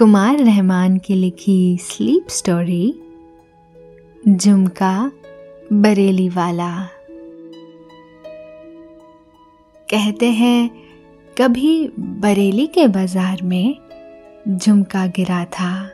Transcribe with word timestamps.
कुमार 0.00 0.38
रहमान 0.38 0.98
की 0.98 1.14
लिखी 1.14 1.78
sleep 1.80 2.28
story 2.28 3.00
झुमका, 4.28 5.12
बरेली 5.72 6.28
वाला। 6.28 6.88
कहते 9.90 10.30
हैं, 10.30 10.70
कभी 11.38 11.90
बरेली 11.98 12.66
के 12.66 12.86
बाज़ार 12.86 13.42
में 13.42 13.76
झुमका 14.48 15.06
गिरा 15.06 15.44
था। 15.44 15.90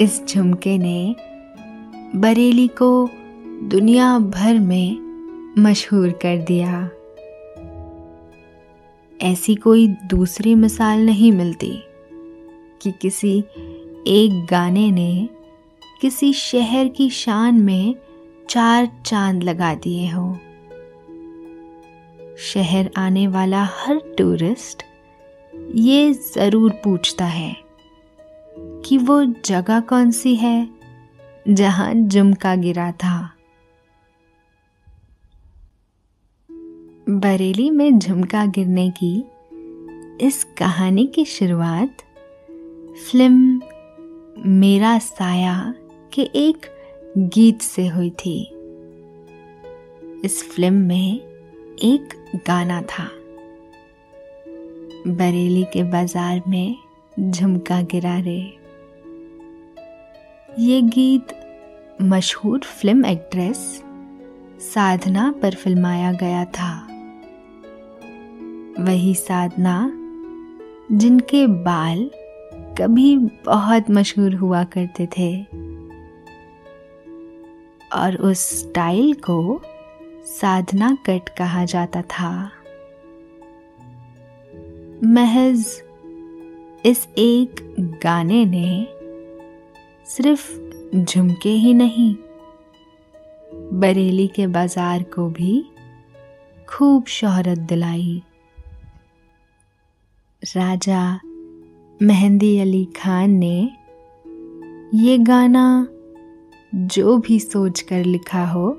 इस 0.00 0.26
झुमके 0.28 0.78
ने 0.78 1.14
बरेली 2.16 2.68
को 2.68 3.08
दुनिया 3.62 4.18
भर 4.18 4.58
में 4.58 4.96
मशहूर 5.58 6.10
कर 6.10 6.36
दिया। 6.36 6.90
ऐसी 9.22 9.54
कोई 9.54 9.88
दूसरी 9.88 10.54
मिसाल 10.54 11.06
नहीं 11.06 11.32
मिलती। 11.32 11.82
कि 12.82 12.92
किसी 12.92 13.38
एक 14.06 14.46
गाने 14.50 14.90
ने 14.90 15.28
किसी 16.00 16.32
शहर 16.32 16.88
की 16.88 17.10
शान 17.10 17.54
में 17.54 17.94
चार 18.50 19.02
चाँद 19.06 19.42
लगा 19.42 19.74
दिए 19.74 20.08
हो। 20.08 20.38
शहर 22.38 22.90
आने 22.96 23.26
वाला 23.26 23.64
हर 23.64 24.14
टूरिस्ट 24.18 24.82
ये 25.74 26.12
ज़रूर 26.12 26.70
पूछता 26.84 27.24
है 27.24 27.56
कि 28.58 28.98
वो 28.98 29.24
जगह 29.24 29.80
कौन 29.80 30.10
सी 30.10 30.34
है 30.34 30.68
जहाँ 31.48 31.94
झुमका 31.94 32.54
गिरा 32.54 32.92
था। 32.92 33.32
बरेली 37.08 37.70
में 37.70 37.98
झुमका 37.98 38.46
गिरने 38.46 38.90
की 39.02 39.24
इस 40.20 40.44
कहानी 40.58 41.06
की 41.06 41.24
शुरुआत 41.24 41.96
फ़िल्म 42.92 43.60
मेरा 44.50 44.98
साया 44.98 45.74
के 46.12 46.22
एक 46.22 46.66
गीत 47.18 47.62
से 47.62 47.86
हुई 47.88 48.10
थी। 48.10 48.40
इस 50.24 50.42
फ़िल्म 50.50 50.74
में 50.74 51.20
एक 51.82 52.14
गाना 52.46 52.82
था। 52.82 53.04
बरेली 55.08 55.64
के 55.64 55.82
बाज़ार 55.82 56.42
में 56.48 56.76
झुमका 57.20 57.80
गिरा 57.82 58.18
रे। 58.18 58.40
ये 60.58 60.80
गीत 60.82 61.34
मशहूर 62.02 62.58
फ़िल्म 62.58 63.06
एक्ट्रेस 63.06 63.82
साधना 64.64 65.30
पर 65.42 65.54
फिल्माया 65.54 66.12
गया 66.12 66.44
था। 66.44 66.72
वही 68.80 69.14
साधना 69.14 69.92
जिनके 70.92 71.46
बाल 71.46 72.10
कभी 72.78 73.16
बहुत 73.46 73.90
मशहूर 73.90 74.34
हुआ 74.34 74.62
करते 74.64 75.06
थे। 75.18 75.30
और 77.92 78.16
उस 78.16 78.38
स्टाइल 78.60 79.12
को 79.14 79.62
साधना 80.26 80.96
कट 81.06 81.28
कहा 81.28 81.64
जाता 81.64 82.02
था। 82.02 82.50
महज 85.04 85.66
इस 86.84 87.06
एक 87.18 87.60
गाने 88.04 88.44
ने 88.44 88.86
सिर्फ़ 90.06 90.50
झुमके 90.96 91.50
ही 91.50 91.74
नहीं, 91.74 92.14
बरेली 93.72 94.26
के 94.28 94.46
बाज़ार 94.46 95.02
को 95.02 95.28
भी 95.30 95.64
खूब 96.68 97.06
शोहरत 97.06 97.58
दिलाई। 97.58 98.22
राजा 100.42 101.20
मेहंदी 102.02 102.58
अली 102.60 102.84
खान 102.96 103.30
ने 103.30 103.70
ये 104.94 105.16
गाना 105.18 105.64
जो 106.74 107.16
भी 107.18 107.38
सोच 107.40 107.80
कर 107.80 108.04
लिखा 108.04 108.44
हो, 108.44 108.70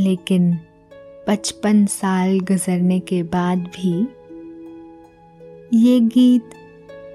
लेकिन 0.00 0.52
पचपन 1.26 1.84
साल 1.86 2.38
गुजरने 2.40 2.98
के 3.00 3.22
बाद 3.22 3.58
भी 3.76 3.92
ये 5.74 6.00
गीत 6.00 6.50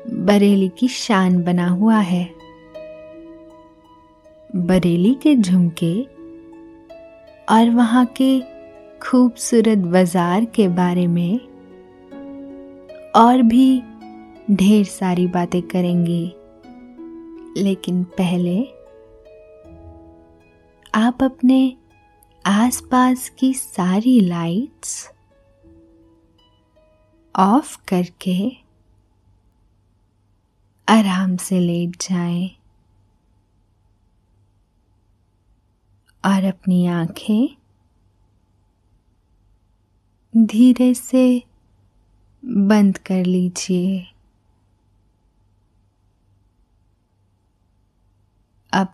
बरेली 0.10 0.70
की 0.70 0.88
शान 0.88 1.42
बना 1.44 1.68
हुआ 1.68 2.00
है। 2.00 2.24
बरेली 4.56 5.14
के 5.14 5.36
झुमके 5.36 5.94
और 7.50 7.70
वहाँ 7.70 8.06
के 8.22 8.40
खूबसूरत 9.02 9.78
बाज़ार 9.78 10.46
के 10.46 10.68
बारे 10.68 11.08
में 11.08 11.40
और 13.16 13.42
भी 13.42 13.84
ढेर 14.50 14.86
सारी 14.86 15.28
बातें 15.28 15.62
करेंगे। 15.62 16.36
लेकिन 17.62 18.04
पहले 18.04 18.64
आप 20.96 21.24
अपने 21.24 21.78
आसपास 22.46 23.30
की 23.30 23.54
सारी 23.54 24.20
लाइट्स 24.20 25.12
ऑफ़ 27.36 27.78
करके 27.88 28.58
आराम 30.90 31.38
से 31.38 31.60
लेट 31.60 31.90
जाएँ 31.90 32.50
और 36.26 36.44
अपनी 36.44 36.88
आँखें 36.88 37.58
धीरे 40.46 40.94
से 40.94 41.44
बंद 42.46 42.98
कर 42.98 43.26
लीजिए 43.26 44.08
अब 48.74 48.94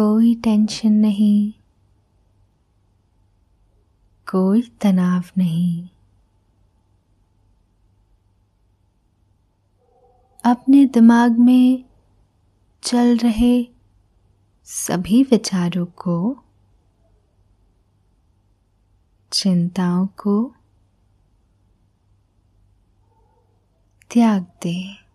कोई 0.00 0.34
टेंशन 0.34 0.92
नहीं। 0.92 1.52
कोई 4.30 4.62
तनाव 4.62 5.24
नहीं। 5.38 5.88
अपने 10.44 10.84
दिमाग 10.84 11.38
में 11.38 11.84
चल 12.82 13.16
रहे 13.16 13.68
सभी 14.64 15.22
विचारों 15.22 15.86
को, 15.86 16.44
चिंताओं 19.32 20.06
को 20.06 20.54
त्याग 24.10 24.42
दें। 24.42 25.07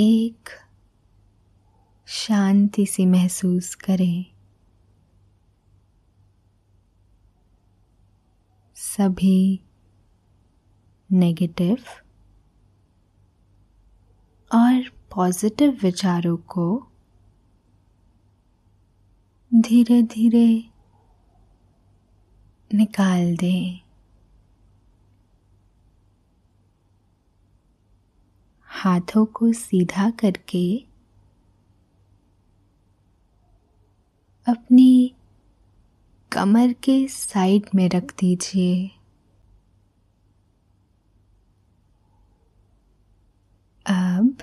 एक 0.00 0.48
शांति 2.06 2.86
सी 2.86 3.06
महसूस 3.06 3.74
करें। 3.74 4.24
सभी 8.74 9.60
नेगेटिव 11.12 11.76
और 14.54 14.88
पॉजिटिव 15.14 15.78
विचारों 15.82 16.36
को 16.36 16.88
धीरे 19.54 20.02
धीरे 20.02 20.64
निकाल 22.74 23.36
दें। 23.36 23.87
हाथों 28.78 29.26
को 29.26 29.52
सीधा 29.52 30.10
करके 30.10 30.84
अपनी 34.48 35.14
कमर 36.32 36.72
के 36.72 37.08
साइड 37.08 37.66
में 37.74 37.88
रख 37.88 38.14
दीजिए। 38.20 38.90
अब 43.86 44.38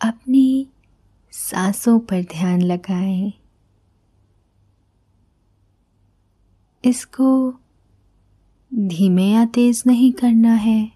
अपनी 0.00 0.68
सांसों 1.32 1.98
पर 1.98 2.22
ध्यान 2.22 2.62
लगाएँ। 2.62 3.32
इसको 6.84 7.54
धीमे 8.74 9.24
या 9.24 9.46
तेज 9.46 9.82
नहीं 9.86 10.12
करना 10.12 10.54
है। 10.54 10.95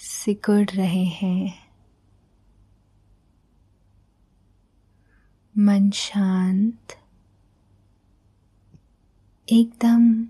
सिकुड़ 0.00 0.70
रहे 0.70 1.04
हैं। 1.04 1.68
मन 5.58 5.90
शांत। 5.90 7.00
एकदम 9.48 10.28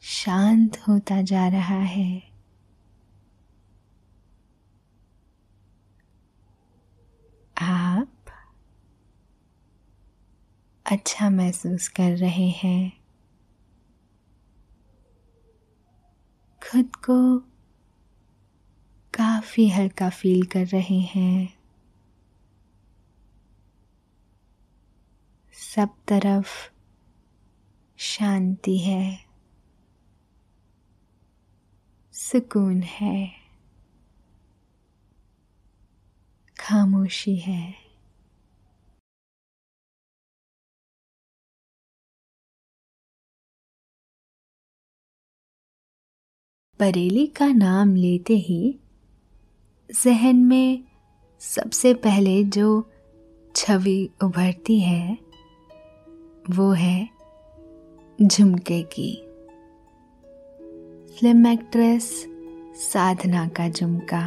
शांत 0.00 0.76
होता 0.88 1.22
जा 1.22 1.48
रहा 1.48 1.78
है। 1.78 2.22
आप 7.58 8.16
अच्छा 10.86 11.30
महसूस 11.30 11.88
कर 11.88 12.16
रहे 12.16 12.48
हैं। 12.48 13.04
खुद 16.70 16.96
को 16.96 17.44
काफ़ी 19.44 19.68
हल्का 19.68 20.10
फील 20.10 20.42
कर 20.42 20.66
रहे 20.66 21.00
हैं। 21.00 21.54
सब 25.54 25.88
तरफ़ 26.08 26.70
शांति 27.98 28.78
है। 28.78 29.24
सुकून 32.12 32.82
है। 32.82 33.32
खामोशी 36.60 37.36
है। 37.36 37.74
बरेली 46.80 47.26
का 47.26 47.46
नाम 47.46 47.94
लेते 47.94 48.34
ही 48.34 48.78
जहन 49.94 50.36
में 50.36 50.84
सबसे 51.40 51.92
पहले 51.94 52.42
जो 52.44 52.90
छवि 53.54 54.10
उभरती 54.22 54.78
है, 54.80 55.18
वो 56.50 56.70
है 56.70 57.08
झुमके 58.18 58.82
की। 58.82 59.12
फ़िल्म 61.10 61.46
एक्ट्रेस 61.46 62.10
साधना 62.82 63.46
का 63.48 63.68
झुमका 63.68 64.22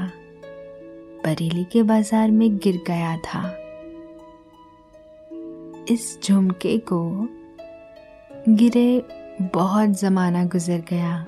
बरेली 1.26 1.64
के 1.64 1.84
बाज़ार 1.84 2.32
में 2.32 2.58
गिर 2.58 2.82
गया 2.88 3.18
था। 3.18 3.44
इस 5.90 6.20
झुमके 6.24 6.78
को 6.78 7.04
गिरे 8.50 9.04
बहुत 9.54 9.90
जमाना 9.90 10.46
गुजर 10.46 10.84
गया, 10.90 11.26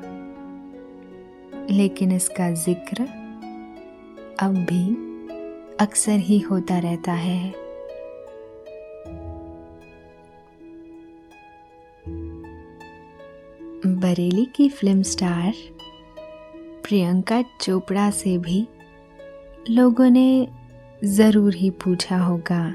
लेकिन 1.69 2.11
इसका 2.11 2.51
ज़िक्र 2.51 3.18
अब 4.41 4.53
भी 4.69 4.83
अक्सर 5.79 6.19
ही 6.19 6.37
होता 6.39 6.77
रहता 6.79 7.11
है। 7.13 7.53
बरेली 13.85 14.45
की 14.45 14.67
फ़िल्म 14.69 15.01
स्टार 15.01 15.53
प्रियंका 16.83 17.41
चोपड़ा 17.61 18.09
से 18.11 18.37
भी 18.37 18.67
लोगों 19.69 20.09
ने 20.09 20.47
ज़रूर 21.05 21.53
ही 21.53 21.69
पूछा 21.83 22.17
होगा, 22.17 22.65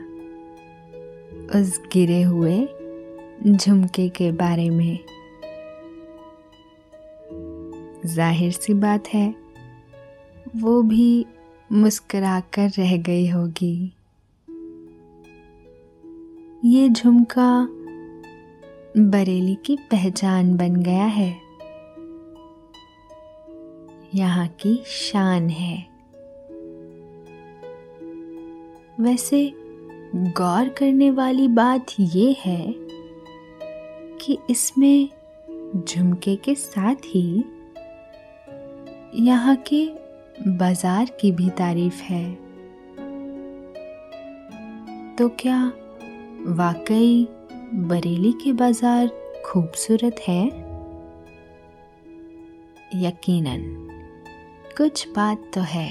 उस 1.60 1.80
गिरे 1.92 2.22
हुए 2.22 2.56
झुमके 3.46 4.08
के 4.08 4.30
बारे 4.32 4.68
में। 4.70 4.98
ज़ाहिर 8.06 8.52
सी 8.52 8.74
बात 8.74 9.08
है, 9.08 9.28
वो 10.56 10.82
भी 10.82 11.26
मुस्कुराकर 11.74 12.70
रह 12.78 12.96
गई 12.96 13.28
होगी। 13.28 13.92
ये 16.64 16.88
झुमका 16.88 17.68
बरेली 18.98 19.54
की 19.54 19.76
पहचान 19.76 20.56
बन 20.56 20.76
गया 20.76 21.04
है। 21.04 21.36
यहाँ 24.14 24.48
की 24.48 24.82
शान 24.86 25.48
है। 25.48 25.76
वैसे 29.00 29.52
गौर 30.16 30.68
करने 30.68 31.10
वाली 31.10 31.48
बात 31.48 31.86
ये 32.00 32.36
है 32.38 32.74
कि 34.20 34.38
इसमें 34.50 35.08
झुमके 35.88 36.36
के 36.36 36.54
साथ 36.54 36.94
ही 36.94 37.44
यहाँ 39.14 39.56
के 39.56 40.03
बाज़ार 40.38 41.10
की 41.20 41.30
भी 41.32 41.48
तारीफ़ 41.50 42.02
है। 42.02 42.24
तो 45.16 45.28
क्या 45.40 45.58
वाकई 46.54 47.26
बरेली 47.82 48.32
के 48.34 48.52
बाज़ार 48.52 49.08
खूबसूरत 49.46 50.20
है? 50.20 50.44
यकीनन, 52.96 53.62
कुछ 54.76 55.06
बात 55.08 55.50
तो 55.54 55.60
है 55.62 55.90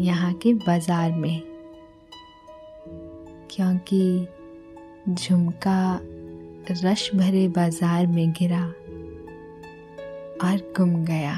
यहाँ 0.00 0.32
के 0.34 0.52
बाज़ार 0.56 1.12
में, 1.12 1.40
क्योंकि 3.50 4.26
झुमका 5.08 6.00
रश 6.72 7.10
भरे 7.14 7.46
बाज़ार 7.50 8.06
में 8.06 8.30
गिरा 8.32 8.64
और 10.42 10.72
गुम 10.76 10.94
गया। 11.04 11.34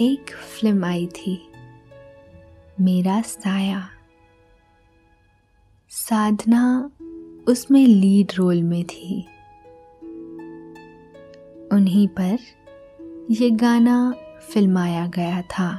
एक 0.00 0.30
फ़िल्म 0.30 0.84
आई 0.84 1.06
थी, 1.06 1.48
मेरा 2.80 3.20
साया। 3.20 3.88
साधना 5.90 6.90
उसमें 7.46 7.86
लीड 7.86 8.32
रोल 8.36 8.62
में 8.62 8.84
थी। 8.84 9.20
उन्हीं 11.72 12.08
पर 12.08 12.38
यह 13.30 13.56
गाना 13.56 14.14
फिल्माया 14.40 15.06
गया 15.06 15.42
था। 15.42 15.70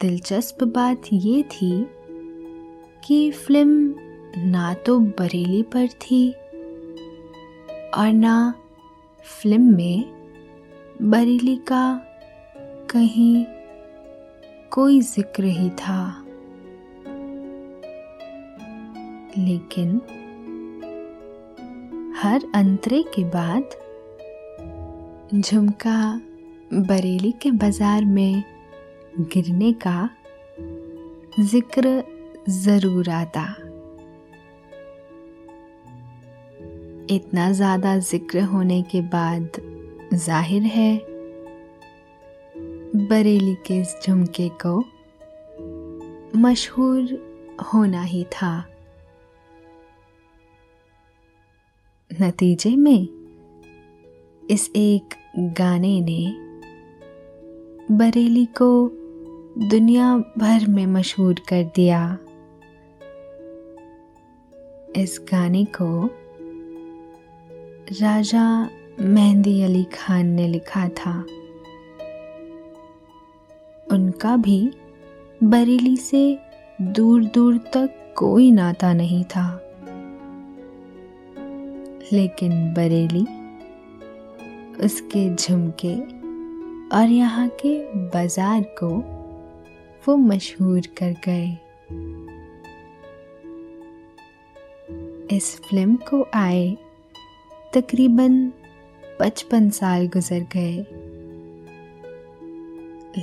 दिलचस्प 0.00 0.64
बात 0.64 1.02
ये 1.12 1.42
थी 1.42 1.86
कि 3.04 3.30
फ़िल्म 3.30 3.94
ना 4.38 4.74
तो 4.74 4.98
बरेली 4.98 5.62
पर 5.62 5.88
थी 5.88 6.32
और 7.90 8.12
ना 8.12 8.54
फ़िल्म 9.22 9.76
में 9.76 10.17
बरेली 11.02 11.54
का 11.56 12.00
कहीं 12.90 13.44
कोई 14.72 15.00
ज़िक्र 15.00 15.44
ही 15.44 15.68
था। 15.70 16.24
लेकिन 19.38 19.94
हर 22.16 22.44
अंतरे 22.54 23.02
के 23.14 23.24
बाद 23.24 23.76
झुमका 25.34 26.00
बरेली 26.72 27.32
के 27.32 27.50
बाज़ार 27.52 28.04
में 28.04 28.42
गिरने 29.20 29.72
का 29.86 30.08
ज़िक्र 31.40 32.02
ज़रूर 32.48 33.10
आता। 33.10 33.46
इतना 37.10 37.50
ज़्यादा 37.52 37.98
ज़िक्र 37.98 38.40
होने 38.44 38.82
के 38.82 39.00
बाद 39.00 39.60
ज़ाहिर 40.14 40.62
है, 40.62 40.96
बरेली 43.08 43.54
के 43.54 43.76
इस 43.76 43.94
झुमके 44.02 44.48
को 44.64 44.78
मशहूर 46.38 47.02
होना 47.64 48.02
ही 48.02 48.24
था। 48.24 48.64
नतीजे 52.22 52.76
में, 52.76 53.08
इस 54.50 54.70
एक 54.76 55.14
गाने 55.38 56.00
ने 56.00 56.22
बरेली 57.90 58.46
को 58.46 58.70
दुनिया 59.58 60.16
भर 60.38 60.66
में 60.68 60.86
मशहूर 60.86 61.34
कर 61.48 61.64
दिया। 61.76 62.18
इस 64.96 65.20
गाने 65.32 65.64
को 65.64 66.06
राजा 68.02 68.70
मेहंदी 69.00 69.62
अली 69.62 69.84
खान 69.84 70.26
ने 70.26 70.48
लिखा 70.48 70.88
था। 70.88 71.12
उनका 73.92 74.36
भी 74.36 74.70
बरेली 75.42 75.96
से 75.96 76.38
दूर 76.82 77.24
दूर 77.24 77.58
तक 77.58 78.14
कोई 78.16 78.50
नाता 78.50 78.92
नहीं 78.92 79.24
था। 79.24 79.46
लेकिन 82.12 82.74
बरेली 82.74 83.22
उसके 84.84 85.34
झुमके 85.34 85.94
और 86.96 87.08
यहाँ 87.08 87.48
के 87.48 87.78
बाज़ार 87.94 88.62
को 88.82 88.88
वो 90.08 90.16
मशहूर 90.16 90.80
कर 91.02 91.14
गए। 91.28 91.48
इस 95.36 95.60
फ़िल्म 95.60 95.96
को 95.96 96.26
आए 96.34 96.76
तकरीबन 97.74 98.52
पचपन 99.20 99.70
साल 99.70 100.06
गुजर 100.06 100.46
गए। 100.56 100.86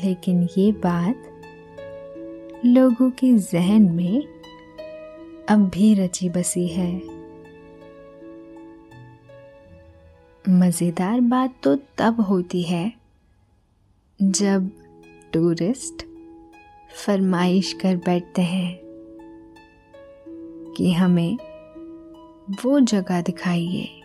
लेकिन 0.05 0.47
ये 0.57 0.71
बात 0.71 1.31
लोगों 2.65 3.11
के 3.11 3.31
जहन 3.33 3.81
में 3.81 4.23
अब 5.49 5.69
भी 5.69 5.93
रची 5.93 6.29
बसी 6.29 6.67
है। 6.67 7.01
मज़ेदार 10.49 11.21
बात 11.21 11.55
तो 11.63 11.75
तब 11.75 12.21
होती 12.21 12.63
है 12.63 12.93
जब 14.21 14.69
टूरिस्ट 15.33 16.05
फरमाइश 17.05 17.73
कर 17.73 17.95
बैठते 17.95 18.41
हैं 18.41 18.79
कि 20.77 20.91
हमें 20.93 21.37
वो 22.63 22.79
जगह 22.79 23.21
दिखाइए। 23.21 24.01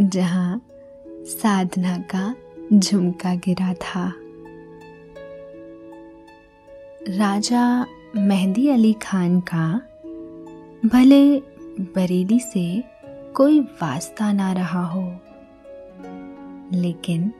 जहाँ 0.00 0.60
साधना 1.24 1.96
का 2.14 2.34
झुमका 2.72 3.34
गिरा 3.34 3.72
था। 3.74 4.12
राजा 7.08 7.64
मेहंदी 8.16 8.68
अली 8.68 8.92
खान 8.92 9.40
का 9.40 9.66
भले 10.88 11.38
बरेली 11.94 12.38
से 12.40 12.84
कोई 13.36 13.60
वास्ता 13.60 14.32
ना 14.32 14.52
रहा 14.52 14.84
हो, 14.86 15.04
लेकिन 16.72 17.32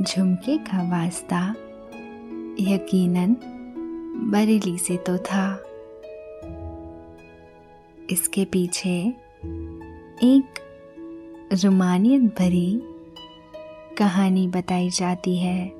झुमके 0.00 0.56
का 0.58 0.82
वास्ता 0.90 1.42
यकीनन 2.60 3.36
बरेली 4.32 4.78
से 4.78 4.96
तो 4.96 5.18
था। 5.18 5.46
इसके 8.10 8.44
पीछे 8.44 8.96
एक 10.24 10.58
रुमानियत 11.52 12.22
भरी 12.22 12.82
कहानी 13.98 14.48
बताई 14.48 14.90
जाती 14.90 15.36
है। 15.36 15.72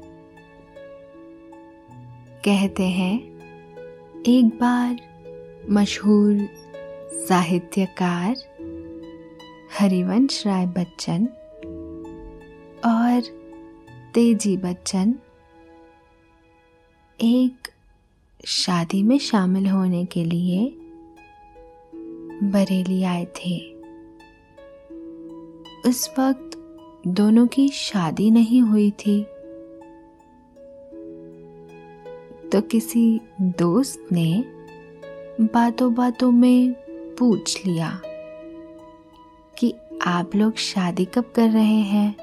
कहते 2.45 2.83
हैं, 2.83 3.21
एक 4.29 4.59
बार 4.61 4.97
मशहूर 5.71 6.49
साहित्यकार 7.29 8.37
हरिवंश 9.79 10.47
राय 10.47 10.67
बच्चन 10.67 11.27
और 12.85 13.23
तेज़ी 14.15 14.57
बच्चन 14.57 15.15
एक 17.21 17.69
शादी 18.45 19.03
में 19.03 19.19
शामिल 19.19 19.67
होने 19.67 20.05
के 20.05 20.25
लिए 20.25 20.75
बरेली 22.43 23.03
आए 23.03 23.25
थे। 23.25 23.78
उस 25.87 26.15
वक्त 26.19 26.51
दोनों 27.09 27.47
की 27.47 27.69
शादी 27.69 28.31
नहीं 28.31 28.63
हुई 28.63 28.91
थी। 28.91 29.23
तो 32.49 32.61
किसी 32.61 33.21
दोस्त 33.41 34.07
ने 34.13 34.45
बातों 35.41 35.95
बातों 35.95 36.31
में 36.31 36.73
पूछ 37.19 37.67
लिया 37.67 38.01
कि 39.59 39.75
आप 40.07 40.35
लोग 40.35 40.57
शादी 40.57 41.05
कब 41.05 41.33
कर 41.35 41.51
रहे 41.51 41.81
हैं? 41.81 42.17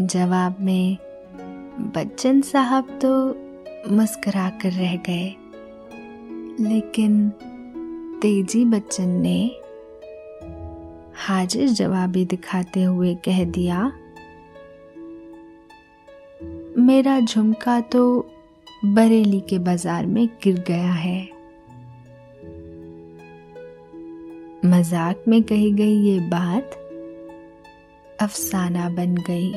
जवाब 0.00 0.56
में, 0.60 0.96
बच्चन 1.96 2.40
साहब 2.40 2.98
तो 3.04 3.28
मुस्करा 3.94 4.50
कर 4.50 4.70
रह 4.70 4.96
गए। 4.96 5.36
लेकिन 6.60 7.30
तेज़ी 8.22 8.64
बच्चन 8.64 9.08
ने 9.08 9.60
हाजिर 11.16 11.68
जवाबी 11.68 12.24
दिखाते 12.24 12.82
हुए 12.82 13.14
कह 13.24 13.44
दिया, 13.44 13.92
मेरा 16.78 17.18
झुमका 17.20 17.80
तो 17.92 18.04
बरेली 18.86 19.40
के 19.40 19.58
बाज़ार 19.58 20.06
में 20.06 20.26
गिर 20.44 20.62
गया 20.68 20.92
है। 20.92 21.22
मज़ाक 24.64 25.24
में 25.28 25.42
कही 25.42 25.72
गई 25.72 25.96
ये 26.02 26.18
बात 26.28 26.74
अफसाना 28.20 28.88
बन 28.88 29.14
गई 29.26 29.52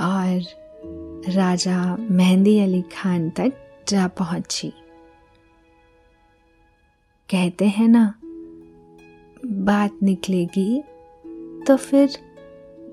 और 0.00 1.32
राजा 1.32 1.96
मेहंदी 2.00 2.58
अली 2.60 2.82
खान 2.92 3.28
तक 3.30 3.52
जा 3.88 4.06
पहुँची। 4.08 4.72
कहते 7.28 7.66
हैं 7.68 7.88
ना 7.88 8.12
बात 9.48 9.98
निकलेगी 10.02 10.82
तो 11.66 11.76
फिर 11.76 12.10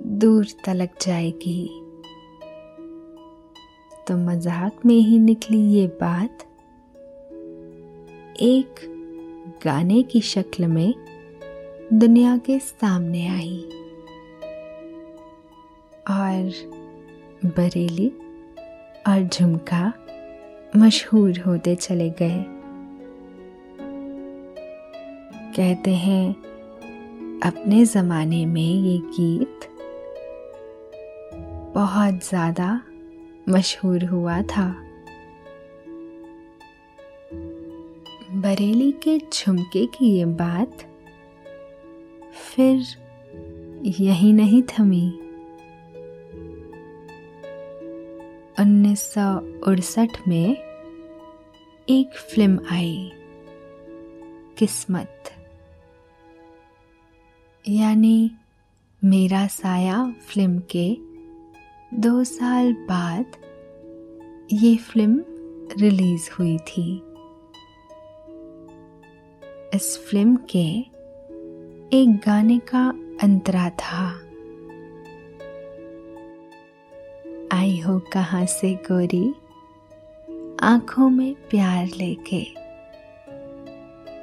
दूर 0.03 0.47
तलक 0.65 0.89
जाएगी। 1.01 1.67
तो 4.07 4.17
मज़ाक 4.17 4.85
में 4.85 4.95
ही 4.95 5.19
निकली 5.19 5.59
ये 5.59 5.87
बात। 5.87 6.43
एक 8.41 8.81
गाने 9.65 10.03
की 10.03 10.21
शक्ल 10.21 10.67
में 10.67 10.93
दुनिया 11.93 12.37
के 12.37 12.59
सामने 12.59 13.27
आई। 13.27 13.61
और 16.09 16.51
बरेली 17.45 18.09
और 19.07 19.29
झुमका 19.33 19.93
मशहूर 20.77 21.39
होते 21.39 21.75
चले 21.75 22.09
गए। 22.09 22.54
कहते 25.55 25.93
हैं, 25.95 26.35
अपने 27.41 27.83
ज़माने 27.85 28.45
में 28.45 28.61
ये 28.61 28.97
गीत 28.97 29.67
बहुत 31.75 32.27
ज़्यादा 32.29 32.69
मशहूर 33.49 34.03
हुआ 34.03 34.41
था। 34.41 34.65
बरेली 38.35 38.91
के 39.03 39.17
झुमके 39.33 39.85
की 39.85 40.11
ये 40.17 40.25
बात 40.25 40.85
फिर 42.35 42.85
यही 44.01 44.33
नहीं 44.33 44.61
थमी। 44.63 45.07
उन्नीस 48.59 49.13
में 50.27 50.55
एक 51.87 52.17
फ़िल्म 52.17 52.59
आई, 52.71 53.11
किस्मत। 54.57 55.14
यानी 57.69 58.31
मेरा 59.03 59.47
साया 59.47 60.13
फ़िल्म 60.27 60.61
के 60.75 60.97
दो 61.93 62.23
साल 62.23 62.73
बाद 62.73 63.25
ये 64.53 64.75
फ़िल्म 64.75 65.23
रिलीज़ 65.79 66.29
हुई 66.39 66.57
थी। 66.57 66.95
इस 69.75 70.07
फ़िल्म 70.09 70.35
के 70.35 70.79
एक 71.97 72.21
गाने 72.25 72.59
का 72.59 72.89
अंतरा 73.23 73.69
था। 73.69 74.07
आई 77.57 77.79
हो 77.79 77.99
कहाँ 77.99 78.45
से 78.45 78.73
गोरी? 78.91 79.33
आँखों 80.61 81.09
में 81.09 81.35
प्यार 81.35 81.87
लेके। 81.87 82.43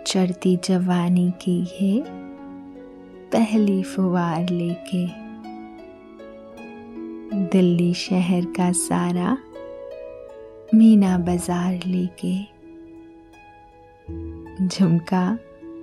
चढ़ती 0.06 0.56
जवानी 0.64 1.30
की 1.30 1.60
ये 1.60 2.21
पहली 3.32 3.82
फुवार 3.82 4.48
लेके। 4.48 5.06
दिल्ली 7.48 7.94
शहर 7.94 8.44
का 8.44 8.72
सारा 8.72 9.38
मीना 10.74 11.18
बाज़ार 11.18 11.78
लेके। 11.86 12.34
झुमका 14.66 15.38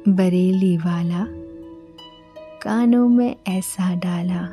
बरेली 0.07 0.77
वाला 0.77 1.25
कानों 2.61 3.09
में 3.09 3.35
ऐसा 3.47 3.95
डाला। 3.95 4.45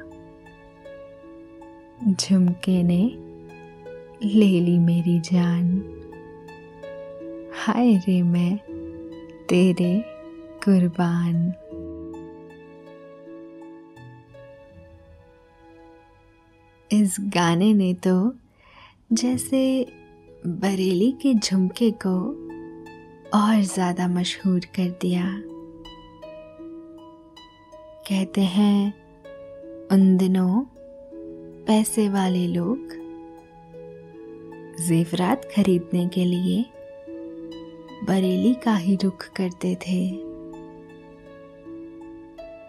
झुमके 2.12 2.82
ने 2.82 3.02
ले 4.24 4.60
ली 4.60 4.78
मेरी 4.78 5.20
जान। 5.20 5.68
हाय 7.56 7.96
रे 7.96 8.22
मैं 8.22 8.56
तेरे 9.48 10.04
कुर्बान। 10.64 11.52
इस 16.90 17.16
गाने 17.20 17.72
ने 17.74 17.92
तो 17.94 18.34
जैसे 19.12 19.86
बरेली 20.46 21.10
के 21.12 21.34
झुमके 21.34 21.90
को 22.06 22.18
और 23.34 23.62
ज़्यादा 23.62 24.06
मशहूर 24.08 24.60
कर 24.76 24.88
दिया। 25.02 25.24
कहते 28.08 28.40
हैं, 28.40 28.94
उन 29.92 30.16
दिनों 30.16 30.60
पैसे 31.66 32.08
वाले 32.08 32.46
लोग 32.46 32.94
जेवरात 34.80 35.48
खरीदने 35.56 36.06
के 36.08 36.24
लिए 36.24 36.64
बरेली 38.04 38.54
का 38.54 38.76
ही 38.76 38.96
रुख 38.96 39.28
करते 39.36 39.74
थे। 39.74 40.08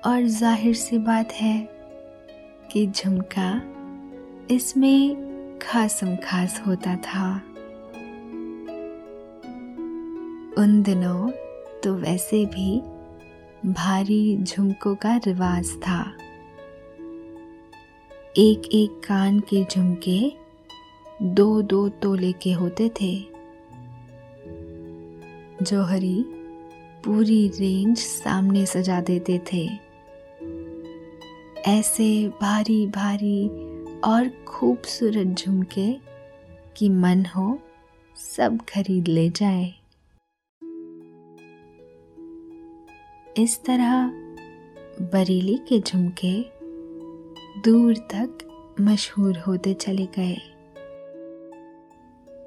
और 0.09 0.25
ज़ाहिर 0.31 0.75
सी 0.75 0.97
बात 0.97 1.31
है 1.31 1.57
कि 2.71 2.88
झुमका 2.88 3.50
इसमें 4.51 5.16
खासम 5.62 6.16
खास 6.16 6.63
होता 6.68 6.96
था। 6.96 7.36
उन 10.58 10.82
दिनों 10.86 11.32
तो 11.84 11.94
वैसे 11.94 12.46
भी 12.46 12.80
भारी 13.74 14.38
झुमकों 14.38 14.96
का 14.96 15.16
रिवाज 15.16 15.70
था। 15.70 16.13
एक 18.38 18.70
एक 18.74 19.01
कान 19.08 19.39
के 19.39 19.63
झुमके 19.63 20.34
दो 21.22 21.62
दो 21.62 21.89
तोले 21.89 22.32
के 22.32 22.51
होते 22.51 22.89
थे। 22.89 23.20
जौहरी 25.66 26.25
पूरी 27.06 27.48
रेंज 27.48 27.98
सामने 27.98 28.66
सजा 28.66 29.01
देते 29.01 29.42
थे। 29.53 29.70
ऐसे 31.68 32.27
भारी 32.42 32.88
भारी 32.88 33.67
और 34.03 34.29
खूबसूरत 34.48 35.27
झुमके 35.27 35.94
कि 36.77 36.90
मन 36.90 37.25
हो, 37.25 37.60
सब 38.16 38.57
खरीद 38.70 39.07
ले 39.07 39.29
जाए। 39.29 39.74
इस 43.38 43.64
तरह 43.66 44.07
बरेली 45.14 45.57
के 45.57 45.79
झुमके 45.79 46.42
दूर 47.62 47.98
तक 47.98 48.38
मशहूर 48.81 49.38
होते 49.38 49.74
चले 49.74 50.05
गए। 50.05 50.36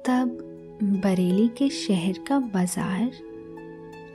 तब 0.07 0.37
बरेली 1.03 1.47
के 1.47 1.69
शहर 1.69 2.23
का 2.27 2.39
बाज़ार, 2.39 3.11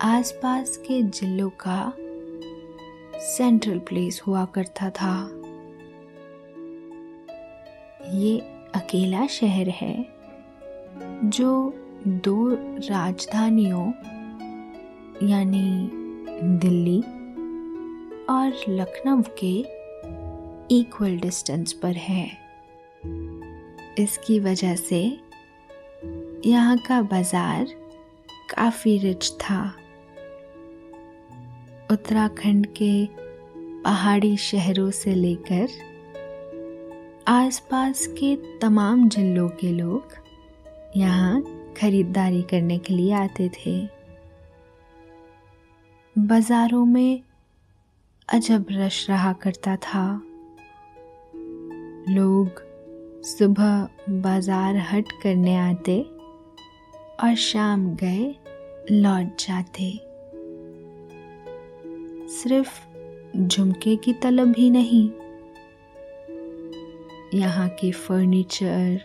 आसपास 0.02 0.76
के 0.76 1.02
जिलों 1.02 1.50
का 1.50 1.92
सेंट्रल 3.20 3.78
प्लेस 3.78 4.22
हुआ 4.26 4.44
करता 4.44 4.90
था। 4.90 5.42
ये 8.14 8.38
अकेला 8.74 9.26
शहर 9.26 9.68
है 9.68 9.94
जो 11.24 11.72
दो 12.06 12.48
राजधानियों, 12.88 13.86
यानी 15.28 15.90
दिल्ली 16.58 16.98
और 18.30 18.52
लखनऊ 18.68 19.22
के 19.42 19.54
इक्वल 20.76 21.16
डिस्टेंस 21.18 21.72
पर 21.72 21.96
है। 21.96 22.26
इसकी 23.98 24.38
वजह 24.40 24.74
से 24.76 25.00
यहाँ 26.46 26.76
का 26.78 27.00
बाज़ार 27.02 27.66
काफ़ी 28.50 28.98
रिच 28.98 29.30
था। 29.32 29.62
उत्तराखंड 31.90 32.66
के 32.66 33.06
पहाड़ी 33.84 34.36
शहरों 34.36 34.90
से 34.90 35.14
लेकर 35.14 35.68
आसपास 37.28 38.06
के 38.06 38.34
तमाम 38.58 39.08
जिलों 39.08 39.48
के 39.48 39.70
लोग 39.72 40.12
यहाँ 40.96 41.42
खरीदारी 41.76 42.42
करने 42.42 42.78
के 42.78 42.94
लिए 42.94 43.12
आते 43.12 43.48
थे। 43.48 43.74
बाजारों 46.16 46.84
में 46.84 47.22
अजब 48.28 48.66
रश 48.70 49.10
रहा 49.10 49.32
करता 49.32 49.76
था। 49.76 50.04
लोग 52.08 52.62
सुबह 53.26 53.88
बाज़ार 54.10 54.76
हट 54.92 55.12
करने 55.22 55.56
आते 55.56 56.00
और 57.22 57.34
शाम 57.34 57.94
गए 57.96 58.34
लौट 58.90 59.36
जाते। 59.38 59.92
सिर्फ़ 62.32 62.80
झुमके 63.38 63.96
की 63.96 64.12
तलब 64.12 64.54
ही 64.58 64.70
नहीं 64.70 65.08
यहाँ 67.34 67.68
के 67.68 67.92
फर्नीचर 67.92 69.00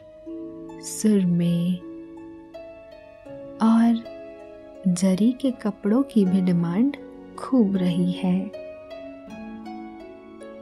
सुरमे 0.82 1.74
और 3.62 4.04
जरी 4.88 5.32
के 5.32 5.52
कपड़ों 5.52 6.04
की 6.04 6.26
भी 6.26 6.42
डिमांड 6.42 6.98
खूब 7.38 7.78
रही 7.78 8.12
है। 8.12 8.52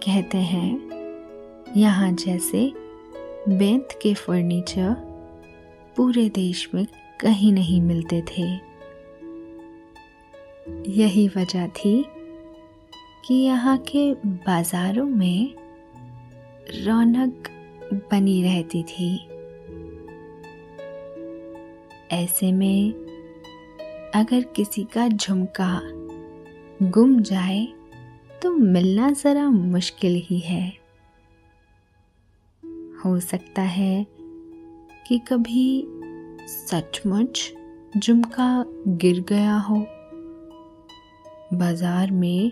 कहते 0.04 0.38
हैं, 0.38 0.80
यहाँ 1.78 2.12
जैसे 2.12 2.74
बेंत 3.50 4.00
के 4.02 4.14
फर्नीचर 4.14 4.94
पूरे 5.98 6.30
देश 6.30 6.70
में 6.74 6.88
कहीं 7.22 7.54
नहीं 7.54 7.82
मिलते 7.82 8.22
थे। 8.22 8.48
यही 10.92 11.28
वजह 11.28 11.68
थी 11.68 12.06
कि 13.26 13.34
यहाँ 13.34 13.78
के 13.78 14.14
बाजारों 14.26 15.06
में 15.06 15.54
रौनक 16.76 17.50
बनी 18.12 18.42
रहती 18.44 18.84
थी। 18.84 19.16
ऐसे 22.12 22.52
में 22.52 22.94
अगर 24.16 24.42
किसी 24.56 24.84
का 24.84 25.08
झुमका 25.08 25.80
गुम 26.82 27.20
जाए 27.22 27.68
तो 28.42 28.52
मिलना 28.52 29.10
ज़रा 29.12 29.50
मुश्किल 29.50 30.16
ही 30.26 30.40
है। 30.40 30.68
हो 33.06 33.20
सकता 33.20 33.62
है 33.62 34.06
कि 35.08 35.20
कभी 35.28 35.84
सचमुच 36.48 37.52
झुमका 37.98 38.66
गिर 38.88 39.24
गया 39.30 39.56
हो। 39.58 39.86
बाज़ार 41.54 42.12
में 42.12 42.52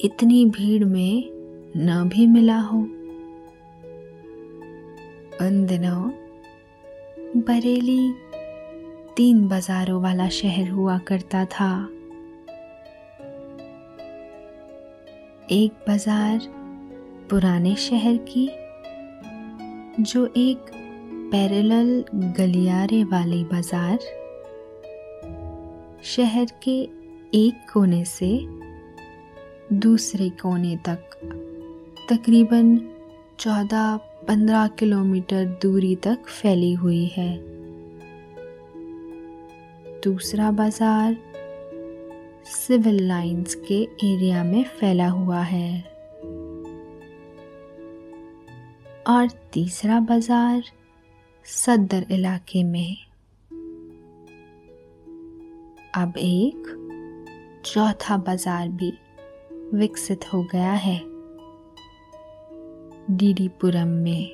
इतनी 0.00 0.44
भीड़ 0.46 0.84
में 0.84 1.30
न 1.76 2.08
भी 2.08 2.26
मिला 2.26 2.58
हो। 2.58 2.86
उन 5.42 5.64
दिनों 5.66 6.10
बरेली 7.36 8.12
तीन 9.16 9.46
बाजारों 9.48 10.00
वाला 10.02 10.28
शहर 10.28 10.68
हुआ 10.68 10.98
करता 10.98 11.44
था। 11.44 11.68
एक 15.50 15.84
बाज़ार 15.88 16.48
पुराने 17.30 17.74
शहर 17.76 18.16
की, 18.28 18.48
जो 20.02 20.26
एक 20.36 20.70
पैरेलल 21.32 22.04
गलियारे 22.14 23.04
वाली 23.04 23.44
बाज़ार, 23.44 23.98
शहर 26.04 26.46
के 26.62 26.80
एक 27.34 27.70
कोने 27.72 28.04
से 28.04 28.46
दूसरे 29.72 30.28
कोने 30.30 30.76
तक, 30.76 31.18
तकरीबन 32.10 32.76
चौदह 33.38 33.96
पंद्रह 34.28 34.66
किलोमीटर 34.68 35.44
दूरी 35.62 35.96
तक 35.96 36.24
फैली 36.26 36.72
हुई 36.72 37.04
है। 37.06 37.28
दूसरा 40.04 40.50
बाज़ार 40.50 41.16
सिविल 42.46 43.02
लाइंस 43.08 43.54
के 43.68 43.82
एरिया 44.04 44.44
में 44.44 44.64
फैला 44.64 45.08
हुआ 45.08 45.40
है। 45.40 45.80
और 49.06 49.28
तीसरा 49.52 50.00
बाज़ार 50.00 50.62
सदर 51.46 52.06
इलाके 52.10 52.64
में। 52.64 52.96
अब 55.94 56.14
एक 56.18 56.72
चौथा 57.64 58.16
बाज़ार 58.16 58.68
भी 58.68 58.92
विकसित 59.74 60.32
हो 60.32 60.42
गया 60.42 60.72
है। 60.72 61.15
डीडीपुरम 63.08 63.88
में। 63.88 64.30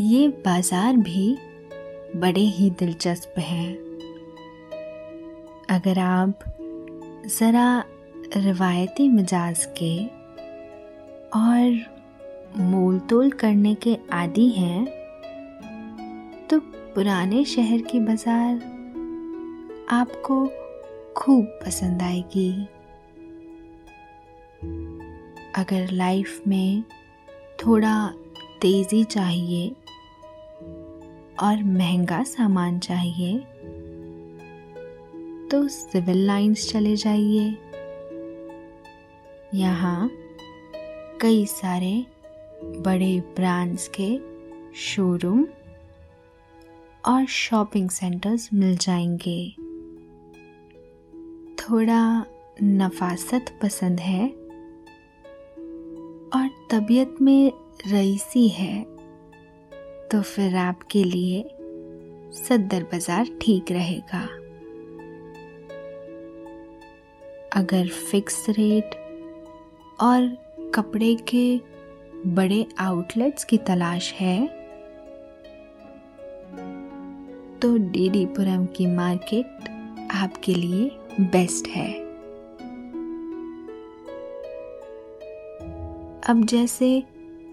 ये 0.00 0.28
बाज़ार 0.44 0.96
भी 0.98 1.36
बड़े 2.16 2.40
ही 2.40 2.70
दिलचस्प 2.70 3.38
हैं। 3.38 3.74
अगर 5.70 5.98
आप 5.98 6.38
ज़रा 7.28 7.84
रिवायती 8.36 9.08
मिजाज 9.08 9.64
के 9.78 9.94
और 11.36 12.60
मोल 12.62 12.98
तोल 13.00 13.30
करने 13.30 13.74
के 13.76 13.96
आदि 14.12 14.48
हैं 14.50 14.84
तो 16.50 16.60
पुराने 16.94 17.44
शहर 17.46 17.80
की 17.82 18.00
बाज़ार 18.00 18.54
आपको 19.92 20.46
खूब 21.16 21.58
पसंद 21.64 22.02
आएगी। 22.02 22.52
अगर 25.56 25.90
लाइफ 25.90 26.42
में 26.48 26.82
थोड़ा 27.66 28.08
तेज़ी 28.60 29.04
चाहिए 29.04 29.68
और 31.42 31.62
महँगा 31.64 32.22
सामान 32.22 32.78
चाहिए 32.78 33.38
तो 35.50 35.68
सिविल 35.68 36.26
लाइंस 36.26 36.72
चले 36.72 36.96
जाइए। 36.96 37.56
यहाँ 39.54 40.10
कई 41.20 41.46
सारे 41.46 42.06
बड़े 42.64 43.20
ब्रांड्स 43.20 43.90
के 44.00 44.20
शोरूम 44.74 45.46
और 47.06 47.26
शॉपिंग 47.26 47.90
सेंटर्स 47.90 48.50
मिल 48.54 48.76
जाएँगे। 48.76 49.50
थोड़ा 51.62 52.26
नफासत 52.62 53.58
पसंद 53.62 54.00
है 54.00 54.43
तबीयत 56.74 57.16
में 57.22 57.52
रईसी 57.86 58.48
है 58.48 58.82
तो 60.10 60.20
फिर 60.22 60.56
आपके 60.56 61.02
लिए 61.04 61.42
सदर 62.38 62.82
बाज़ार 62.82 63.28
ठीक 63.42 63.70
रहेगा। 63.72 64.22
अगर 67.52 67.88
फिक्स 68.10 68.48
रेट 68.50 68.94
और 70.00 70.26
कपड़े 70.74 71.14
के 71.28 71.56
बड़े 72.26 72.64
आउटलेट्स 72.80 73.44
की 73.44 73.58
तलाश 73.58 74.12
है 74.12 74.46
तो 77.60 77.76
डीडीपुरम 77.78 78.66
की 78.66 78.86
मार्केट 78.86 79.68
आपके 80.12 80.54
लिए 80.54 80.90
बेस्ट 81.20 81.68
है। 81.68 82.03
अब 86.24 86.44
जैसे 86.44 86.86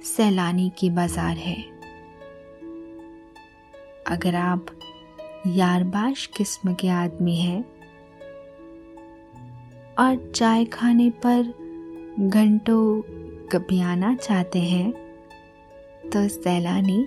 सैलानी 0.05 0.69
की 0.77 0.89
बाज़ार 0.89 1.38
है। 1.38 1.55
अगर 4.07 4.36
आप 4.36 4.65
यारबाश 5.47 6.25
किस्म 6.27 6.73
के 6.73 6.89
आदमी 6.89 7.36
हैं 7.36 7.62
और 9.99 10.31
चाय 10.36 10.65
खाने 10.65 11.10
पर 11.25 11.43
घंटों 12.19 13.01
कभी 13.49 13.81
आना 13.81 14.15
चाहते 14.15 14.60
हैं 14.60 14.91
तो 16.10 16.27
सैलानी 16.29 17.03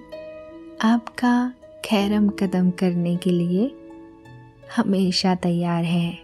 आपका 0.85 1.53
खैरम 1.85 2.29
कदम 2.39 2.71
करने 2.71 3.17
के 3.17 3.31
लिए 3.31 3.75
हमेशा 4.77 5.35
तैयार 5.35 5.85
है। 5.85 6.19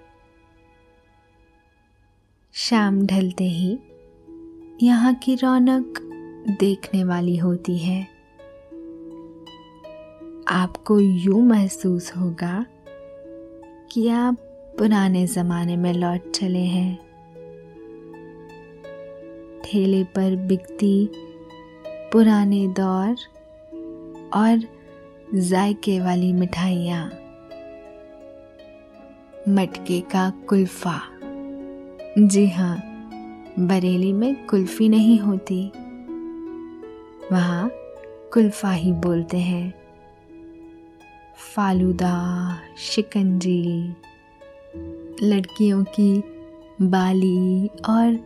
शाम 2.55 3.07
ढलते 3.07 3.45
ही 3.45 3.79
यहाँ 4.83 5.15
की 5.15 5.35
रौनक 5.35 5.99
देखने 6.61 7.05
वाली 7.05 7.37
होती 7.37 7.79
है। 7.79 8.07
आपको 10.49 11.01
यूँ 11.01 11.43
महसूस 11.43 12.17
होगा 12.17 12.67
कि 13.93 14.09
आप 14.09 14.35
पुराने 14.79 15.27
ज़माने 15.27 15.77
में 15.77 15.93
लौट 15.95 16.31
चले 16.31 16.59
हैं। 16.59 16.99
ठेले 19.65 20.05
पर 20.05 20.37
बिकती 20.37 21.11
पुराने 21.87 22.69
दौर 22.69 23.17
और 24.35 24.63
जायके 25.35 26.01
वाली 26.01 26.33
मिठाइयाँ। 26.33 27.07
मटके 29.49 30.01
का 30.01 30.31
कुल्फा। 30.49 31.01
जी 32.19 32.49
हाँ 32.49 32.90
बरेली 33.59 34.13
में 34.13 34.47
कुल्फ़ी 34.47 34.89
नहीं 34.89 35.19
होती। 35.19 35.61
वहाँ 37.33 37.71
कुल्फ़ा 38.33 38.73
ही 38.73 38.93
बोलते 38.93 39.39
हैं। 39.39 39.73
फालूदा, 41.55 42.59
शिकंजी, 42.79 43.95
लड़कियों 45.23 45.83
की 45.85 46.23
बाली 46.83 47.67
और 47.89 48.19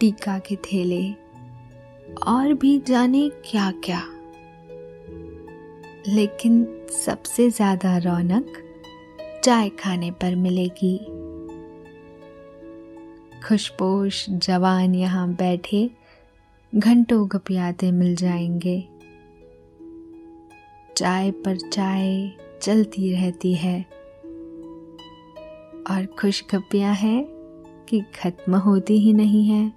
टीका 0.00 0.38
के 0.38 0.56
थैले, 0.56 1.02
और 2.26 2.52
भी 2.54 2.78
जाने 2.78 3.28
क्या 3.44 3.70
क्या 3.84 4.02
लेकिन 6.08 6.64
सबसे 7.04 7.48
ज़्यादा 7.50 7.96
रौनक 7.98 8.52
चाय 9.44 9.68
खाने 9.78 10.10
पर 10.10 10.34
मिलेगी। 10.36 10.96
खुशपोश 13.48 14.26
जवान 14.30 14.94
यहाँ 14.94 15.28
बैठे 15.34 15.90
घंटों 16.74 17.28
गपियाते 17.32 17.90
मिल 17.90 18.16
जाएँगे। 18.16 18.88
चाय 20.96 21.30
पर 21.30 21.56
चाय 21.56 22.32
चलती 22.62 23.12
रहती 23.12 23.54
है। 23.54 23.86
और 25.90 26.06
खुशगपियाँ 26.20 26.94
हैं 26.94 27.24
कि 27.88 28.00
खत्म 28.00 28.56
होती 28.56 28.98
ही 28.98 29.12
नहीं 29.12 29.44
है। 29.46 29.72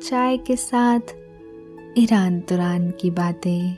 चाय 0.00 0.36
के 0.36 0.56
साथ 0.56 1.00
ईरान 1.98 2.40
तुरान 2.40 2.90
की 2.90 3.10
बातें। 3.10 3.76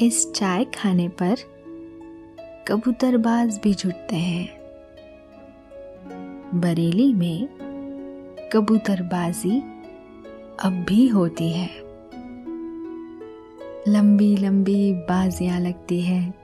इस 0.00 0.32
चाय 0.32 0.64
खाने 0.64 1.08
पर 1.08 1.57
कबूतरबाज 2.68 3.60
भी 3.62 3.74
जुटते 3.74 4.16
हैं। 4.16 4.48
बरेली 6.54 7.14
में 7.14 7.48
कबूतरबाजी 8.52 9.60
अब 10.64 10.84
भी 10.88 11.08
होती 11.08 11.52
है। 11.52 11.70
लंबी 13.88 14.36
लंबी 14.36 14.92
बाजियाँ 14.92 15.60
लगती 15.60 16.00
है। 16.00 16.34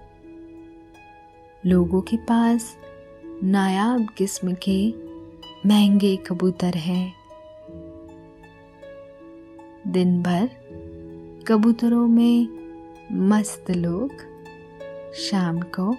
लोगों 1.66 2.00
के 2.00 2.16
पास 2.16 2.76
नायाब 3.44 4.06
किस्म 4.18 4.56
के 4.68 4.94
महँगे 5.66 6.16
कबूतर 6.16 6.74
हैं। 6.74 7.14
दिन 9.86 10.22
भर 10.22 10.50
कबूतरों 11.48 12.06
में 12.06 12.48
मस्त 13.12 13.70
लोग 13.70 14.12
शाम 15.14 15.60
को 15.60 15.96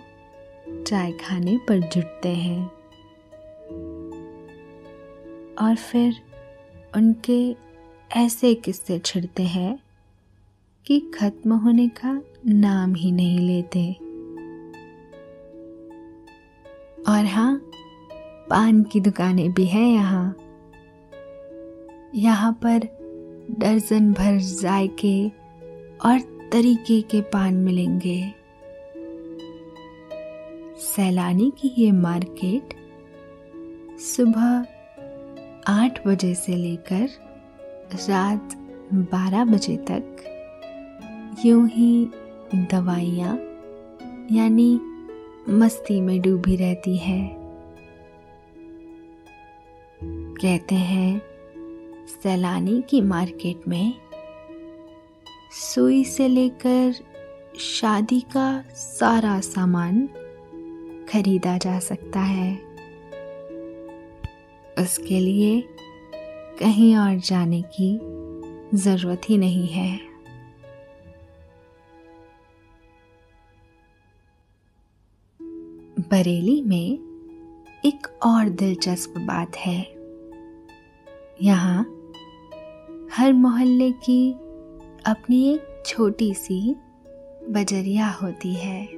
चाय 0.87 1.11
खाने 1.11 1.57
पर 1.57 1.79
जुटते 1.79 2.29
हैं। 2.29 2.71
और 5.61 5.75
फिर 5.75 6.15
उनके 6.95 7.55
ऐसे 8.17 8.53
किस्से 8.53 8.99
छिड़ते 8.99 9.43
हैं 9.43 9.79
कि 10.85 10.99
खत्म 10.99 11.53
होने 11.53 11.87
का 11.87 12.21
नाम 12.47 12.95
ही 12.95 13.11
नहीं 13.11 13.39
लेते। 13.39 13.91
और 17.09 17.25
हाँ 17.25 17.57
पान 18.49 18.83
की 18.83 18.99
दुकानें 18.99 19.53
भी 19.53 19.65
हैं 19.65 19.87
यहाँ। 19.87 20.37
यहाँ 22.15 22.53
पर 22.53 22.79
दर्जन 23.51 24.13
भर 24.13 24.37
जायके 24.37 25.29
और 26.05 26.19
तरीके 26.51 27.01
के 27.01 27.21
पान 27.21 27.53
मिलेंगे। 27.53 28.44
सैलानी 30.79 31.51
की 31.57 31.73
ये 31.77 31.91
मार्केट 31.91 32.73
सुबह 33.99 34.65
आठ 35.67 36.07
बजे 36.07 36.35
से 36.35 36.55
लेकर 36.55 37.09
रात 38.09 38.55
बारह 38.93 39.45
बजे 39.45 39.77
तक 39.77 40.23
यूँ 41.45 41.67
ही 41.67 42.09
दवाइयाँ, 42.55 43.37
यानी 44.31 44.79
मस्ती 45.49 46.01
में 46.01 46.21
डूबी 46.21 46.55
रहती 46.55 46.97
है। 46.97 47.35
कहते 50.41 50.75
हैं, 50.75 51.21
सैलानी 52.23 52.81
की 52.81 53.01
मार्केट 53.01 53.67
में 53.67 53.93
सुई 55.51 56.03
से 56.03 56.27
लेकर 56.27 56.93
शादी 57.59 58.21
का 58.21 58.63
सारा 58.75 59.39
सामान 59.39 60.09
खरीदा 61.09 61.57
जा 61.57 61.79
सकता 61.79 62.19
है। 62.19 62.55
उसके 64.79 65.19
लिए 65.19 65.61
कहीं 66.59 66.95
और 66.97 67.15
जाने 67.15 67.61
की 67.61 67.99
ज़रूरत 68.77 69.21
ही 69.29 69.37
नहीं 69.37 69.67
है। 69.67 69.99
बरेली 75.99 76.61
में 76.61 76.99
एक 77.85 78.07
और 78.23 78.49
दिलचस्प 78.49 79.13
बात 79.17 79.55
है। 79.55 79.95
यहाँ 81.41 81.81
हर 83.13 83.33
मोहल्ले 83.33 83.91
की 83.91 84.31
अपनी 85.05 85.53
एक 85.53 85.83
छोटी 85.85 86.33
सी 86.33 86.75
बजरिया 87.49 88.09
होती 88.09 88.53
है। 88.53 88.94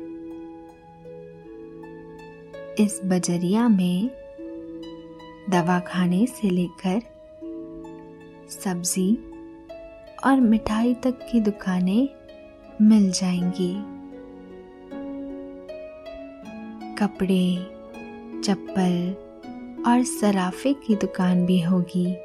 इस 2.80 3.02
बजरिया 3.06 3.68
में 3.68 4.10
दवा 5.50 5.80
खाने 5.80 6.26
से 6.26 6.50
लेकर 6.50 7.02
सब्ज़ी 8.50 9.16
और 10.26 10.40
मिठाई 10.40 10.94
तक 10.94 11.20
की 11.32 11.40
दुकानें 11.40 12.10
मिल 12.82 13.12
जाएँगी। 13.12 13.74
कपड़े, 16.96 17.58
चप्पल 18.42 19.16
और 19.88 20.04
सराफे 20.04 20.74
की 20.74 20.96
दुकान 20.96 21.46
भी 21.46 21.62
होगी। 21.62 22.16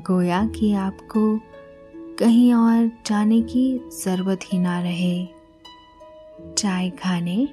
गोया 0.00 0.46
कि 0.46 0.74
आपको 0.74 1.40
कहीं 2.18 2.54
और 2.54 2.90
जाने 3.06 3.42
की 3.42 3.80
ज़रूरत 4.04 4.40
ही 4.44 4.58
ना 4.58 4.80
रहे। 4.80 5.28
चाय 6.58 6.90
खाने 6.90 7.48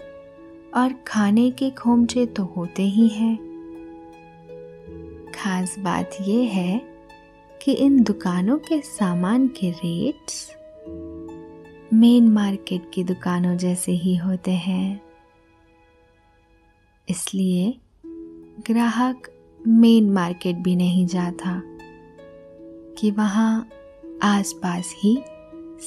और 0.75 0.93
खाने 1.07 1.51
के 1.51 1.69
खोमचे 1.69 2.25
तो 2.25 2.43
होते 2.43 2.83
ही 2.83 3.07
हैं। 3.07 3.35
खास 5.35 5.79
बात 5.79 6.17
यह 6.21 6.49
है 6.49 6.81
कि 7.61 7.71
इन 7.71 8.03
दुकानों 8.03 8.57
के 8.57 8.81
सामान 8.81 9.47
के 9.47 9.71
रेट्स 9.71 10.55
मेन 11.93 12.27
मार्केट 12.27 12.91
की 12.93 13.03
दुकानों 13.03 13.57
जैसे 13.57 13.91
ही 13.91 14.15
होते 14.15 14.51
हैं। 14.51 15.01
इसलिए 17.09 17.77
ग्राहक 18.67 19.27
मेन 19.67 20.09
मार्केट 20.09 20.55
भी 20.55 20.75
नहीं 20.75 21.05
जाता 21.07 21.61
कि 22.97 23.11
वहाँ 23.11 23.69
आसपास 24.23 24.95
ही 24.97 25.23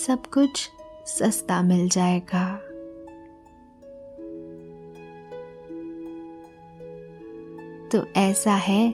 सब 0.07 0.27
कुछ 0.27 0.71
सस्ता 1.07 1.63
मिल 1.63 1.89
जाएगा। 1.89 2.61
तो 7.93 8.05
ऐसा 8.17 8.55
है 8.57 8.89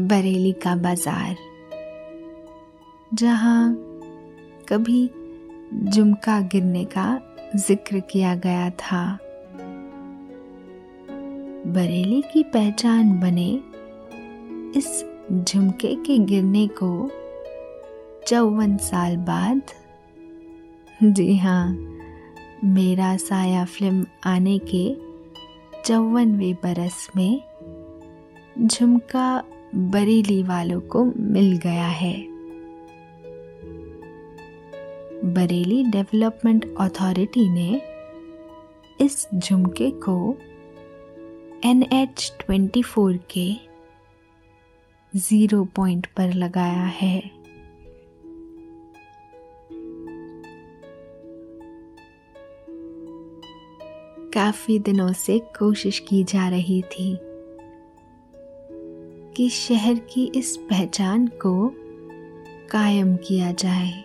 बरेली 0.00 0.52
का 0.62 0.74
बाज़ार, 0.76 1.36
जहाँ 3.14 3.74
कभी 4.68 5.06
झुमका 5.84 6.40
गिरने 6.52 6.84
का 6.96 7.06
ज़िक्र 7.56 8.00
किया 8.10 8.34
गया 8.36 8.68
था। 8.72 9.04
बरेली 11.66 12.20
की 12.32 12.42
पहचान 12.54 13.18
बने 13.20 13.48
इस 14.78 15.04
झुमके 15.32 15.94
के 15.96 16.18
गिरने 16.24 16.66
को 16.82 16.90
चौवन 18.26 18.76
साल 18.82 19.16
बाद। 19.24 19.62
जी 21.00 21.36
हाँ 21.36 21.66
मेरा 22.66 23.16
साया 23.18 23.64
फ़िल्म 23.64 24.06
आने 24.26 24.58
के 24.70 24.86
चौवनवे 25.82 26.52
बरस 26.62 27.08
में 27.16 27.42
झुमका 28.62 29.44
बरेली 29.74 30.42
वालों 30.42 30.80
को 30.80 31.04
मिल 31.04 31.56
गया 31.56 31.86
है। 31.86 32.14
बरेली 35.34 35.82
डेवलपमेंट 35.84 36.74
अथॉरिटी 36.80 37.48
ने 37.48 37.82
इस 39.00 39.28
झुमके 39.34 39.90
को 39.90 40.36
एन 41.64 41.82
एच 41.82 42.32
ट्वेंटी 42.40 42.82
फोर 42.82 43.16
के 43.30 43.52
ज़ीरो 45.16 45.64
पॉइंट 45.64 46.06
पर 46.06 46.34
लगाया 46.34 46.84
है। 46.84 47.30
काफ़ी 54.34 54.78
दिनों 54.78 55.12
से 55.12 55.38
कोशिश 55.38 55.98
की 55.98 56.24
जा 56.24 56.48
रही 56.48 56.82
थी 56.82 57.18
कि 59.36 59.48
शहर 59.48 59.94
की 59.94 60.32
इस 60.34 60.56
पहचान 60.56 61.26
को 61.26 61.74
कायम 62.70 63.16
किया 63.16 63.52
जाए। 63.52 64.04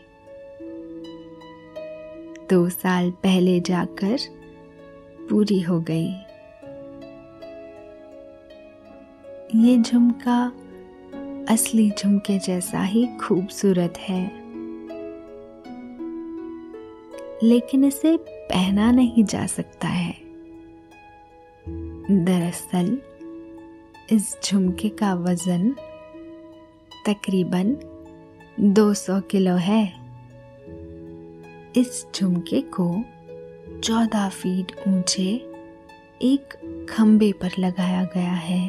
दो 2.49 2.69
साल 2.69 3.11
पहले 3.11 3.59
जाकर 3.59 4.17
पूरी 5.29 5.61
हो 5.61 5.85
गई। 5.91 6.13
ये 9.55 9.77
झुमका 9.77 10.51
असली 11.49 11.91
झुमके 11.99 12.39
जैसा 12.39 12.83
ही 12.83 13.07
खूबसूरत 13.17 13.93
है। 13.97 14.31
लेकिन 17.43 17.83
इसे 17.83 18.17
पहना 18.21 18.91
नहीं 18.91 19.23
जा 19.23 19.45
सकता 19.45 19.87
है। 19.87 20.15
दरअसल 22.25 23.01
इस 24.11 24.37
झुमके 24.45 24.89
का 24.89 25.13
वज़न 25.13 25.75
तकरीबन 27.05 27.75
200 28.59 29.21
किलो 29.21 29.53
है। 29.53 29.93
इस 31.75 32.07
झुमके 32.15 32.61
को 32.61 33.03
14 33.79 34.29
फीट 34.29 34.71
ऊँचे 34.87 35.51
एक 36.21 36.53
खंबे 36.89 37.31
पर 37.31 37.51
लगाया 37.59 38.03
गया 38.03 38.31
है। 38.31 38.67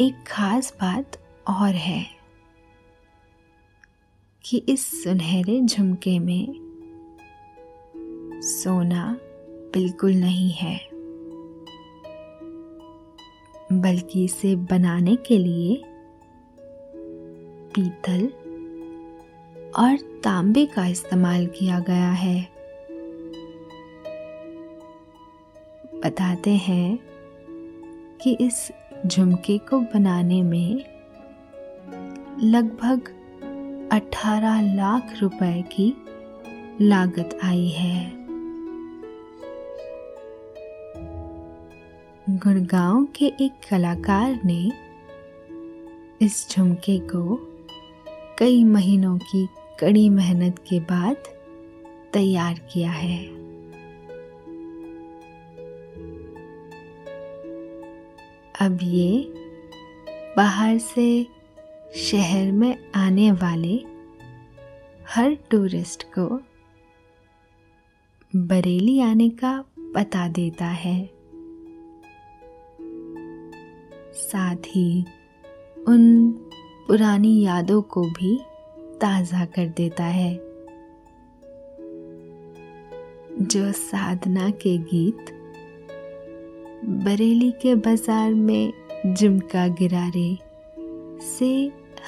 एक 0.00 0.24
खास 0.26 0.74
बात 0.74 1.18
और 1.48 1.74
है 1.74 2.06
कि 4.44 4.62
इस 4.68 5.04
सुनहरे 5.04 5.60
झुमके 5.60 6.18
में 6.18 6.48
सोना 8.42 9.18
बिल्कुल 9.74 10.12
नहीं 10.12 10.50
है। 10.50 10.87
बल्कि 13.72 14.24
इसे 14.24 14.56
बनाने 14.56 15.16
के 15.16 15.38
लिए 15.38 15.82
पीतल 17.74 18.26
और 19.76 19.96
तांबे 20.24 20.66
का 20.66 20.86
इस्तेमाल 20.86 21.46
किया 21.46 21.78
गया 21.78 22.10
है। 22.10 22.48
बताते 26.04 26.50
हैं 26.50 26.98
कि 28.22 28.36
इस 28.40 28.72
झुमके 29.06 29.58
को 29.58 29.80
बनाने 29.80 30.42
में 30.42 30.84
लगभग 32.42 33.00
18 33.92 34.76
लाख 34.76 35.14
रुपए 35.22 35.62
की 35.62 35.94
लागत 36.80 37.38
आई 37.44 37.68
है। 37.68 38.17
गुड़गांव 42.44 43.04
के 43.04 43.26
एक 43.26 43.52
कलाकार 43.70 44.40
ने 44.44 44.72
इस 46.22 46.48
झुमके 46.50 46.98
को 46.98 47.36
कई 48.38 48.64
महीनों 48.64 49.18
की 49.18 49.48
कड़ी 49.80 50.08
मेहनत 50.08 50.58
के 50.58 50.80
बाद 50.80 51.16
तैयार 52.12 52.58
किया 52.72 52.90
है। 52.90 53.24
अब 58.60 58.78
ये 58.82 59.32
बाहर 60.36 60.78
से 60.78 61.26
शहर 61.96 62.52
में 62.52 62.92
आने 62.94 63.32
वाले 63.32 63.84
हर 65.08 65.36
टूरिस्ट 65.50 66.02
को 66.18 66.40
बरेली 68.36 69.00
आने 69.00 69.28
का 69.28 69.64
पता 69.78 70.28
देता 70.28 70.66
है। 70.66 71.17
साथ 74.18 74.66
ही 74.66 75.04
उन 75.88 76.30
पुरानी 76.88 77.40
यादों 77.40 77.80
को 77.82 78.02
भी 78.10 78.36
ताज़ा 79.00 79.44
कर 79.44 79.66
देता 79.66 80.04
है। 80.04 80.34
जो 83.42 83.72
साधना 83.72 84.50
के 84.50 84.76
गीत 84.78 85.30
बरेली 87.04 87.50
के 87.52 87.74
बाज़ार 87.74 88.34
में 88.34 88.72
जिमका 89.06 89.66
गिरारे 89.68 90.38
से 91.22 91.50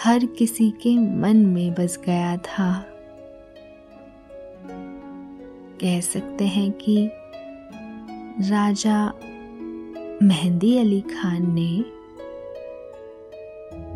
हर 0.05 0.25
किसी 0.39 0.71
के 0.83 0.97
मन 0.99 1.37
में 1.37 1.75
बस 1.75 1.99
गया 2.07 2.37
था। 2.37 2.73
कह 5.81 6.01
सकते 6.01 6.45
हैं 6.47 6.71
कि 6.73 7.11
राजा 8.51 9.07
मेहंदी 10.23 10.77
अली 10.79 11.01
खान 11.01 11.53
ने 11.55 12.00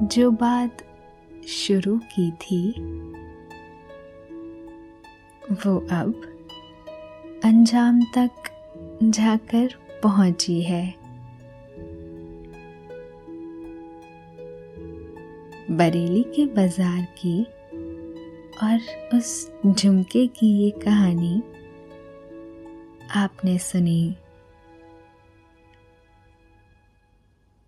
जो 0.05 0.31
बात 0.31 0.83
शुरू 1.49 1.99
की 1.99 2.31
थी, 2.31 2.71
वो 5.53 5.77
अब 5.91 6.23
अंजाम 7.45 8.01
तक 8.19 8.31
जाकर 9.03 9.75
पहुँची 10.03 10.61
है। 10.63 10.95
बरेली 15.71 16.23
के 16.23 16.47
बाज़ार 16.47 17.03
की 17.19 17.43
और 18.63 18.79
उस 19.17 19.53
झुमके 19.67 20.27
की 20.27 20.47
ये 20.47 20.71
कहानी 20.71 21.43
आपने 23.17 23.59
सुनी। 23.59 24.17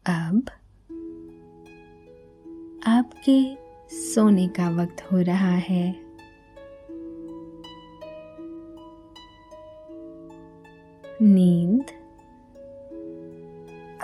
अब 0.06 0.42
आपके 2.88 3.56
सोने 3.96 4.48
का 4.48 4.70
वक्त 4.70 5.12
हो 5.12 5.20
रहा 5.20 5.50
है। 5.50 5.96
नींद 11.22 11.84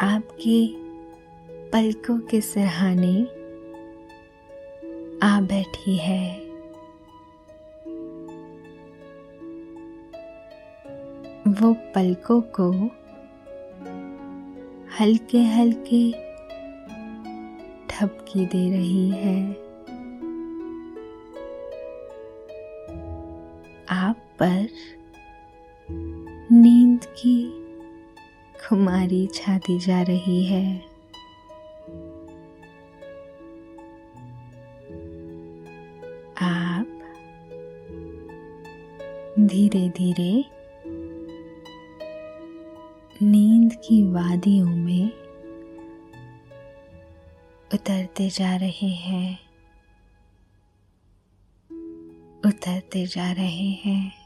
आपके 0.02 0.74
पलकों 1.70 2.18
के 2.18 2.40
सहाने 2.40 3.22
आ 5.22 5.40
बैठी 5.40 5.96
है। 5.96 6.38
वो 11.48 11.72
पलकों 11.72 12.40
को 12.40 12.72
हल्के 15.00 15.42
हल्के 15.42 16.31
ठपकी 18.02 18.46
दे 18.46 18.70
रही 18.70 19.10
है। 19.10 19.52
आप 23.90 24.16
पर 24.38 24.68
नींद 26.52 27.04
की 27.04 27.36
खुमारी 28.66 29.26
छाती 29.26 29.78
जा 29.78 30.02
रही 30.02 30.44
है। 30.44 30.76
आप 36.42 36.98
धीरे 39.40 39.88
धीरे 39.88 40.44
नींद 43.22 43.72
की 43.74 44.02
वादियों 44.02 44.71
उतरते 48.12 48.28
जा 48.30 48.56
रहे 48.56 48.88
हैं 48.88 49.38
उतरते 52.46 53.06
जा 53.06 53.30
रहे 53.32 53.70
हैं। 53.84 54.21